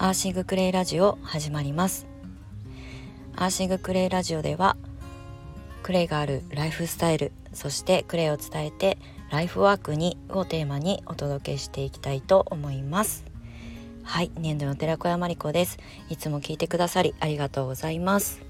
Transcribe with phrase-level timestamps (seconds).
[0.00, 2.06] アーシングクレイラジオ始まります。
[3.34, 4.76] アーシングクレイラジオでは
[5.82, 8.98] クレイがあるライフスタイルそしてクレイを伝えて
[9.32, 13.24] ライフワークにをテーマにお届けしていきたいと思います。
[14.04, 15.78] はい年度の寺子屋まりこです。
[16.08, 18.40] いつも聞いてくださりありがとうございます。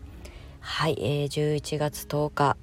[0.60, 2.58] はい、えー、11月10日、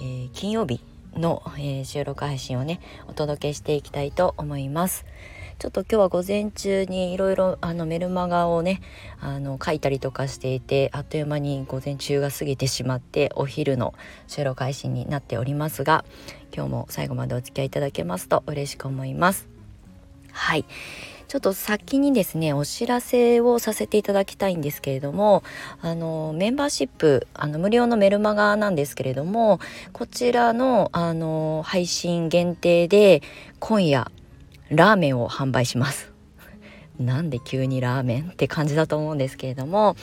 [0.00, 0.80] えー、金曜日
[1.14, 5.04] の、えー、収録配信をねお届けしていきたいと思います。
[5.58, 8.80] ちょっと今日は午前中にいろいろメルマガをね
[9.20, 13.92] あの書いたりとかしていてあっという間に午前中が過ぎてしまってお昼の
[14.28, 16.04] 収録配信になっておりますが
[16.54, 19.48] 今日も最後までお付き合いいただけますと嬉しく思います。
[20.30, 20.64] はい。
[21.26, 25.42] ちょっと先にですねお知らせをさせていただきたいんですけれども
[25.82, 29.60] あのメンバーシップあの無料のメルマガなんですけれども
[29.92, 33.22] こちらのあの配信限定で
[33.58, 34.10] 今夜
[34.70, 36.12] ラーメンを販売します。
[36.98, 39.96] なんで急にラーメンって感じだと思うんですけれども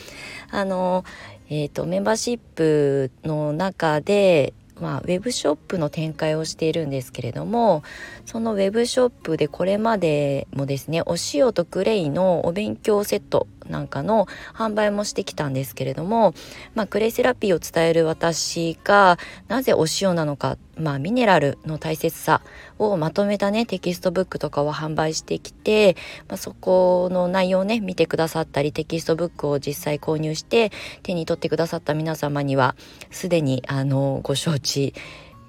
[0.50, 1.04] あの、
[1.50, 7.84] えーと、とメンバーシップの中でまあ、ウェブショップの展開をしているんですけれども
[8.26, 16.34] そのウェブショップでこれまでもですねお塩とクレイのお勉強セットなんかの販売もしてきたんですけれども、
[16.74, 22.42] まあ、クレイセラピーを伝える私がなぜお塩なのか、まあ、ミネラルの大切さ
[22.80, 25.96] をまとめたねテキストブックとかを販売してきて、
[26.28, 30.72] まあ、そこの内容をね見てくださったりテキストブックを実際購入して
[31.04, 32.76] 手に取ってくださった皆様には
[33.12, 34.94] すでにあのご承知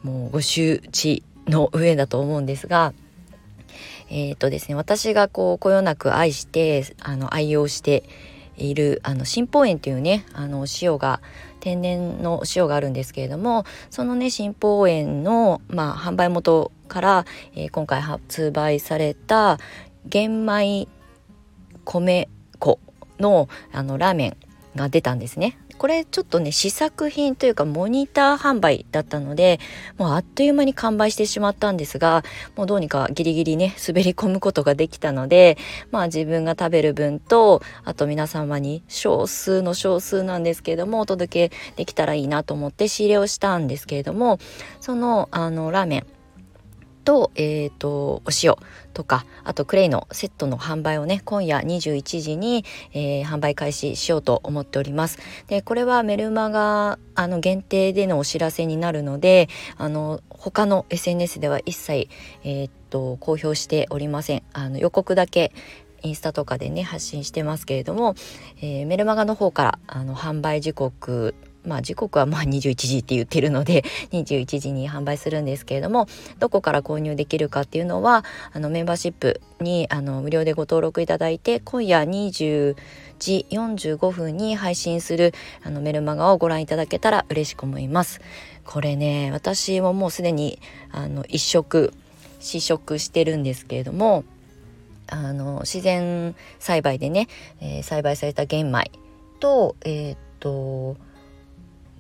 [0.03, 2.93] もうご周知の上だと思うんですが。
[4.09, 8.05] えっ、ー、とですね私がこうこよなく愛してあの愛用して
[8.57, 11.21] いるあの新宝園というねあの塩が
[11.61, 19.59] 天然の塩があるんですけれどもそのね新宝園の、まあ、販売元から、えー、今回発売された
[20.07, 20.89] 玄米
[21.85, 22.29] 米
[22.59, 22.79] 粉
[23.19, 24.37] のあのラーメン
[24.77, 25.59] が出たんですね。
[25.77, 29.61] これちょっとね試作品というかモニター販売だったので
[29.99, 32.25] もうあっという間に完売してしまったんですが
[32.57, 35.59] もうどうにかギリギリね滑り込むことができたので
[35.91, 44.39] まあ自分が食べる分とあと皆様に少数の少数なんですけれどもお届けできたらいいなと思って仕入れをしたんですけれども
[44.81, 46.16] そのあのラーメン。
[47.07, 48.57] と,、えーと、お塩
[48.93, 55.19] とかあとクレイのセットの販売をね今夜21時に、えー、販売開始しようと思っております。
[55.47, 62.09] でこれはメルマガあの限定でのお知らせになるのであの他の SNS では一切、
[62.43, 64.43] えーと、公表しておりません。
[64.53, 65.53] あの予告だけ
[66.03, 68.17] インスタとかでね発信してますけれども、
[68.61, 71.35] えー、メルマガの方からあの販売時刻
[71.67, 76.07] まあ時刻はまあ21時って言ってるので 21時に販売するんですけれども
[76.39, 82.77] どこから購入できるかっていうのはあのメンバーシップにあの無料でご登録いただいて今夜20
[83.19, 85.33] 時45分に配信する
[85.63, 88.21] あのメルマガをご覧いただけたら嬉しく思います。
[88.65, 90.59] これね私ももうすでに
[90.91, 91.93] あの一食
[92.41, 94.25] 試食してるんですけれども
[95.09, 97.29] あの自然栽培でね、
[97.61, 98.91] えー、栽培された玄米
[99.41, 100.97] とえー、っと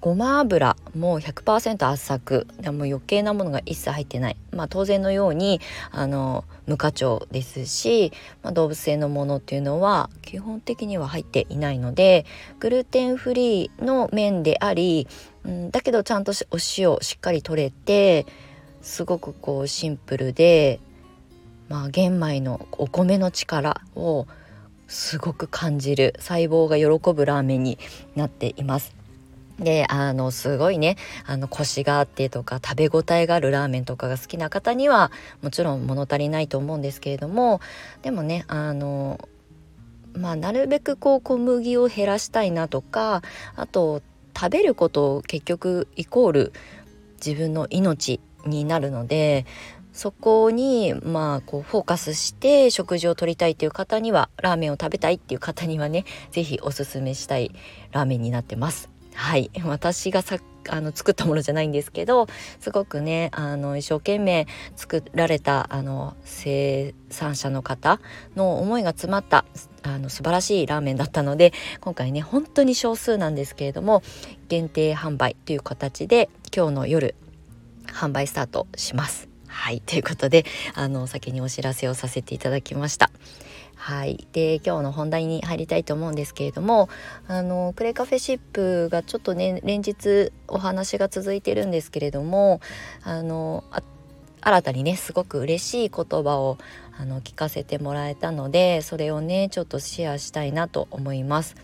[0.06, 8.12] ごま油も100%圧搾でも余計なものが一切入ってない、まあ、当然のようにあの無課長ですし、
[8.44, 12.24] まあ、動物性のものっていうのは基本的には入っていないので
[12.60, 15.08] グルテンフリーの麺であり、
[15.44, 18.26] うん、だけどちゃんとお塩しっかり取れて
[18.82, 20.78] すごくこうシンプルで、
[21.68, 24.28] まあ、玄米のお米の力を
[24.86, 27.76] すごく感じる細胞が喜ぶラーメンに
[28.14, 29.05] なっています。
[29.58, 35.10] であのすごいねあのコシがあってとか食べ応えがあるラーメンとかが好きな方には
[35.42, 37.60] もちろん物足りないと思うんですけれども
[38.02, 39.18] でもねあの
[40.14, 43.22] まあなるべくこう小麦を減らしたいなとか
[43.54, 44.02] あと
[44.36, 46.52] 食べることを結局イコール
[47.24, 49.46] 自分の命になるので
[49.92, 57.52] そこにまあこうフォーカスして食事をとりたいっていう方にはラーメンを食べたいっていう方にはね是非おすすめしたい
[57.92, 58.95] ラーメンになってます。
[59.16, 60.36] はい私がさ
[60.68, 62.26] あの作ったものじゃないんですけど
[62.60, 64.46] すごくねあの一生懸命
[64.76, 68.00] 作られたあの生産者の方
[68.36, 69.44] の思いが詰まった
[69.82, 74.02] あの素晴らしいラーメンだったので今回ね本当に少数なんですけれども
[74.48, 77.14] 限定販売という形で今日の夜
[77.86, 79.28] 販売スタートします。
[79.46, 83.10] はいということであの先にお知らせをさせていただきました。
[83.76, 86.88] はい、で今日の本題に入りたいと思うんですけれども
[87.28, 92.60] あのクレカフェシップがちょっとね連日お話が続いてるんですけれども
[93.04, 93.64] あの
[94.40, 96.58] 新たにねすごく嬉しい言葉を
[96.98, 101.54] あの聞かせてもらえたのでそれをねちょっとシェアしたいなと思います。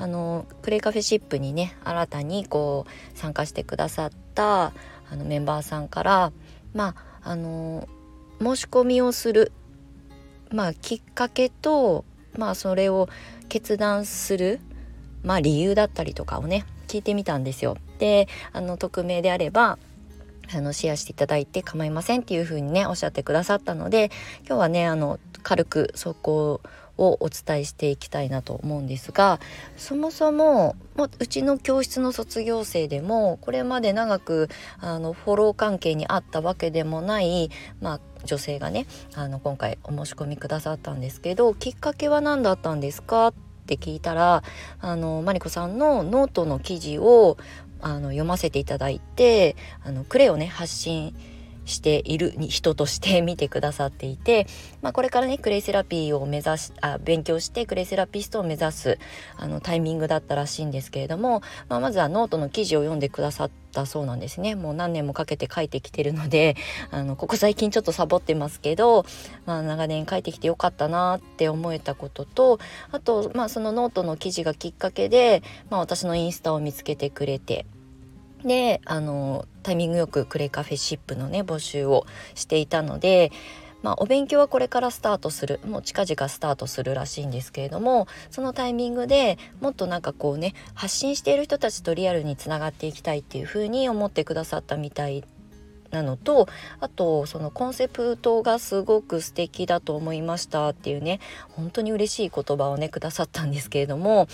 [0.00, 4.72] あのクレカフェシップにね新たにこう参加してくださった
[5.10, 6.32] あのメンバーさんから
[6.72, 7.88] まああの
[8.40, 9.50] 申し込みをする、
[10.52, 12.04] まあ、きっかけと、
[12.36, 13.08] まあ、それを
[13.48, 14.60] 決断する、
[15.22, 17.76] まあ、理由だったりとかをね聞いてみたんですよ。
[17.98, 19.78] であの匿名であれば
[20.54, 24.10] あのシェアしていただいて構いませんっていうふうにねおっしゃってくださったので
[24.46, 26.62] 今日はねあの軽くそこ
[26.98, 29.40] をお伝えしていきたいなと思うんですが
[29.76, 34.48] そもそももうちの教室の卒業生でもこれまで長く
[34.80, 37.50] あのフォロー関係にあったわけでもない、
[37.80, 43.34] まあ、女性がねあの今回お申し込みくださったんですけどきっかけは何だったんですかっ
[43.66, 44.42] て聞いたら
[44.80, 47.36] あのマリコさんのノートの記事を
[47.80, 49.54] あの読ませていただいて
[49.84, 51.37] あのクレイをね発信して
[51.68, 54.46] している人として見てくださっていて、
[54.82, 58.98] まあ、これからねクレイセラピーを目指しあ勉強してクレイセラピストを目指す
[59.36, 66.56] あのタイミングだったらしいんですけれども、まあ、まずはノートの記事を読んでくださったそうなんですねもう何年もかけて書いてきてるので
[66.90, 69.04] あのここ最近ちょっとサボってますけど、
[69.44, 72.58] まあ、長年書いてきてよかったなって思えたことと
[72.90, 77.66] あと、まあ、そのノートの記事がきっかけで、まあ、私のインスタを見つけてくれて。
[78.44, 83.32] であのタイミングよくクレカフェシップのね募集をしていたので
[83.82, 95.22] まあ、お勉強はこれからスタートするもう近々スタートするらしいんですけれどもそのタイミングでもっとなんかこうね発信している人たちとリアルにつながっていきたいっていうふうに思ってくださったみたい
[95.90, 96.48] なのと
[96.80, 101.20] あとそのコンセプトがすごく素敵だと思いましたっていうね
[101.50, 104.28] 本当に嬉しい言葉をねくださったんですけれども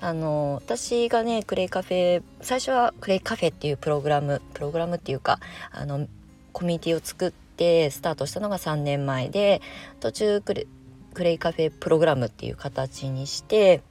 [0.00, 5.38] あの私がねクレイカフェ最初はクレイカフェっていうプログラムプログラムっていうか
[5.70, 6.08] あの
[6.52, 9.60] コミュニティを作ってスタートしたのが3年前で
[10.00, 10.66] 途中クレ
[11.14, 13.82] クレイカフェプログラムっていう形にして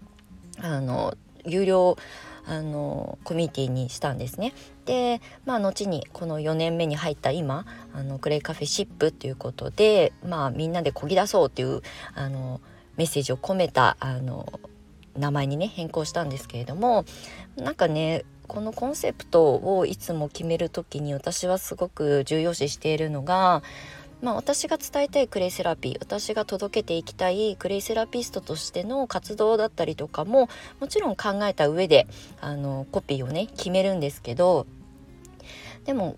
[0.59, 1.15] あの
[1.45, 1.97] 有料
[2.45, 4.53] あのコミュニティにしたんですね。
[4.85, 11.81] でまあ後にこの4年目に入った今あのクレイカフェシップっていうことでまあみんなでこぎ出そうっていう
[12.15, 12.61] あの
[12.97, 14.59] メッセージを込めたあの
[15.17, 17.05] 名前にね変更したんですけれども
[17.57, 23.63] なんかねこのコンセプトをいつも決める時に私はすごく重要視しているのが、
[24.21, 30.47] まあ、私が伝えたいクレイセラピー私が届けていきたいクレイセラピストとしての活動だったりとかも
[30.79, 32.07] もちろん考えた上で
[32.39, 34.67] あのコピーをね決めるんですけど
[35.85, 36.17] でも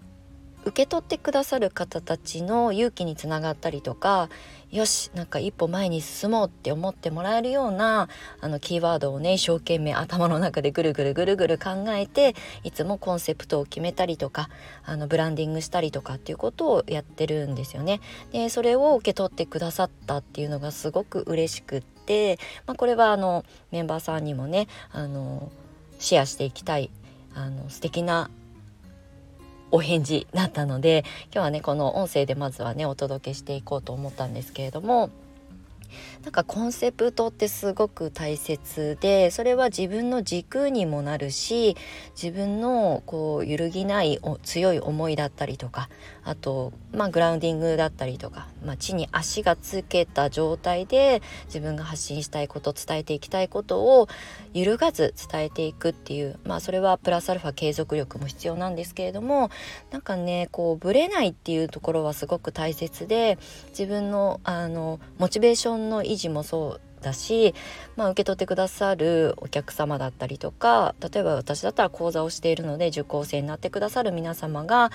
[0.65, 4.29] 受け取ってくださる方たちの勇気につながったりとか
[4.73, 8.09] よしなんか一歩前に進もうって思ってもらえるような
[8.41, 14.49] あのキーワードをね一生懸命頭の中でぐるぐるぐるぐる考えていつもコンセプトを決めたりとか
[14.83, 18.01] あのブランディングしたりとかっていうことをやってるんですよね。
[18.31, 25.51] でそれを受け取ってくださったっていうのがすごく嬉しくって、まあ、これはあのメンバーさんにもねあの
[25.99, 26.89] シェアしていきたい
[27.35, 28.31] あの素敵な
[29.73, 31.03] お返事だったので
[31.33, 35.09] 今日はねこの音声でまずはねお届けしていこうと思ったんですけれども
[36.23, 41.75] なんかコンセプトってすごく大切でそれは自分の軸にもなるし
[42.15, 45.89] 自分のこう揺るぎない強い思いだったりとか
[46.23, 54.07] あと、まあ、グラウンディングだったりとか、まあ、地に足がつけた状態で自分が発信したいこと伝えていきたいことを
[54.53, 59.49] 揺るがず伝えていくっていう、まあ、それはプラスアルファ継続力も必要なんですけれども
[59.91, 63.37] なんかねこうぶれないっていうところはすごく大切で
[63.69, 67.53] 自分のあのモチベーションの維持もそうだし、
[67.95, 74.91] まあ、受け取ってくださるお客様だったりとか例えば私だったら講座をしているので受講生になってくださる皆様が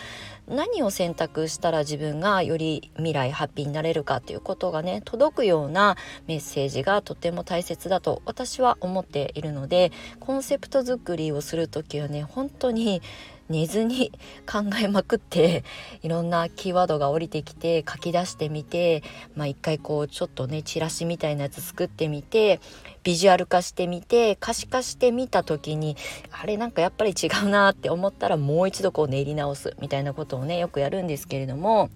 [0.48, 5.96] 何を選択したら自分がより未来ハッピーになれるかっていうことがね届くような
[6.26, 13.02] メッセージがとても大切だと私は思っているのでコンセプト作りをする時はね本当に
[13.48, 14.12] 寝ずに
[14.50, 15.64] 考えまくって
[16.02, 19.02] いろんなキーワードが降りてきて書き出してみて
[19.34, 22.60] まあ一回こうちょっとねチラシみたいなやつ作ってみて
[23.02, 25.96] ビジュアル化してみて可視化してみた時に
[26.30, 31.90] あれなんかやっぱり違うなって思ったらもう一度こう練り直すみたいなことをねよくやるんですけれども。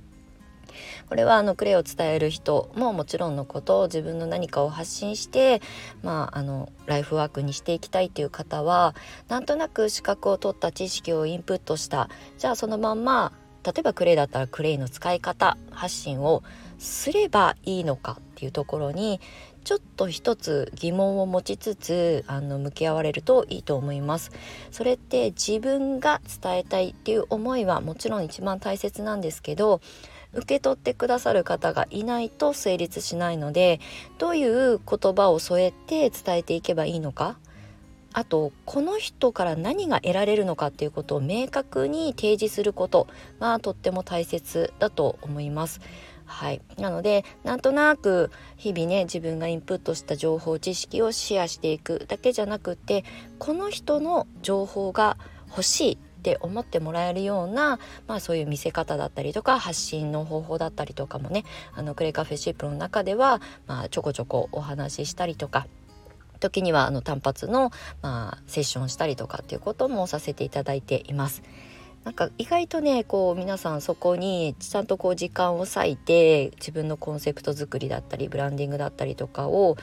[1.12, 5.61] これはあのクレイを伝える人ももちろんのことを自分の何かを発信して、
[6.02, 8.95] まあ、あのライフワークにしていきたいっていう方は
[9.28, 12.09] なんとなく資格を取った知識をインプットした。
[12.38, 13.31] じゃあそのまんま
[13.62, 16.42] 例えばクレイだったらクレイの使い方発信を
[16.78, 19.21] すればいいのかっていうところに
[19.64, 24.33] ちょっと一つ疑問を持ちつつあの向き合われるといいと思います。
[24.71, 29.83] それって自分が伝えたいっていう思いはもちろん一番大切なんですけど
[30.35, 33.81] 受け取ってくださる方がいないと成立しないので
[34.19, 37.39] どういう言葉を添えて伝えていけばいいのか。
[38.15, 43.07] あとこの人から何が得られるのかっていうことを明確に提示すること。
[43.41, 45.81] がとっても大切だと思います。
[46.25, 53.05] はい、なのでなんとなく日々ね自分がインプットした情報知識をシェアしていくだけじゃなくって
[53.39, 55.99] この人の情報が欲しい。
[56.23, 65.67] って思ってもらえるような、まあ、そういう見せ方だったりとか発信の方法だったりとかもねあのクレカフェシップの中では、まあ、ちょこちょこお話ししたりとか
[66.38, 71.43] 時にはあの単発の、まあ、セッションしたりとかっていうこともさせていただいています。
[72.05, 79.76] なんか意外とねこう皆さんそこにちゃんとこう時間を割いて自分のコンセプト作りだったりブランディングだったりとかを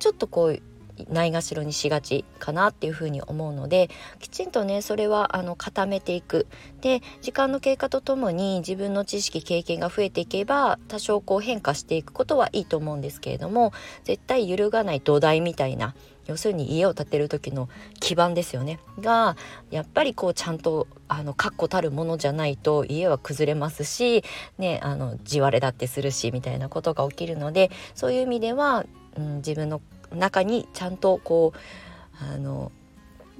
[0.00, 0.60] ちょっとこう
[1.08, 6.46] ないがしろにしがちかなっていうふうに思うのできちんとねそれはあの固めていく。
[6.80, 13.72] で時間の経過とともに自分の知識経験が増えていけば多少こう変化していくことはいいと思うんですけれども
[14.04, 15.94] 絶対揺るがない土台みたいな
[16.26, 17.68] 要するに家を建てる時の
[18.00, 18.80] 基盤ですよね。
[19.00, 19.36] が
[19.70, 24.24] やっぱりこうちゃんとあの確固たるものじゃないと家は崩れますし、
[24.58, 28.84] ね、あの地割れだってするしみたいなことが起きるのでそういう意味では、
[29.16, 29.80] うん、自分の
[30.14, 32.72] 中にちゃんとこうあの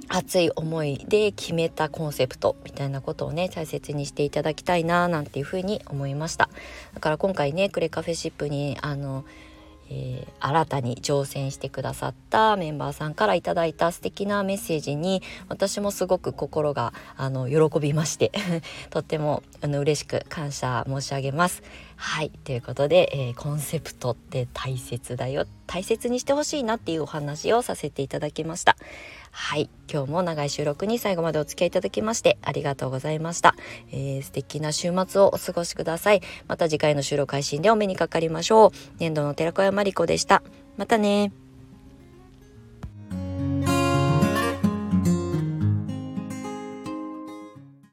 [0.09, 6.49] 熱い思いで決めたコンセプトみたいなことをね大切にしていただきたいななんていうふうに思いました
[6.95, 9.25] だから今回ねクレカフェシップにあの
[9.89, 18.33] えー、新たに挑戦してくださったメンバーさんからいただいた素敵なメッセージに私もすごく心があの喜びまして
[18.91, 21.63] とってもあの嬉しく感謝申し上げます。
[21.97, 28.77] はいということで、えー、コンセプトって大切だよ大切にしてほしいなっていうお話をさせていただきました。
[29.33, 33.55] はい今日も長い収録に最後までお付き合いいただきましてありがとうございました、
[33.93, 36.23] えー、素敵な週末をお過ごしください。
[36.49, 38.71] また次回の収録配信でお目にかかりましょう。
[38.99, 40.43] 年度の寺子屋まりこでした。
[40.77, 41.33] またね